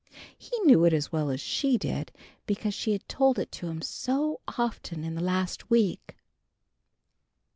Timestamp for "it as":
0.85-1.11